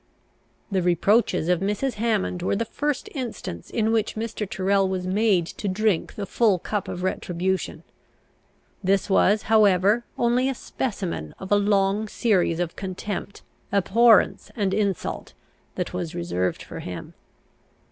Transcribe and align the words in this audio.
The 0.71 0.81
reproaches 0.81 1.47
of 1.47 1.59
Mrs. 1.59 1.93
Hammond 2.01 2.41
were 2.41 2.55
the 2.55 2.65
first 2.65 3.07
instance 3.13 3.69
in 3.69 3.91
which 3.91 4.15
Mr. 4.15 4.49
Tyrrel 4.49 4.87
was 4.89 5.05
made 5.05 5.45
to 5.45 5.67
drink 5.67 6.15
the 6.15 6.25
full 6.25 6.57
cup 6.57 6.87
of 6.87 7.03
retribution. 7.03 7.83
This 8.83 9.11
was, 9.11 9.43
however, 9.43 10.03
only 10.17 10.49
a 10.49 10.55
specimen 10.55 11.35
of 11.37 11.51
a 11.51 11.55
long 11.55 12.07
series 12.07 12.59
of 12.59 12.75
contempt, 12.75 13.43
abhorrence, 13.71 14.49
and 14.55 14.73
insult, 14.73 15.33
that 15.75 15.93
was 15.93 16.15
reserved 16.15 16.63
for 16.63 16.79
him. 16.79 17.13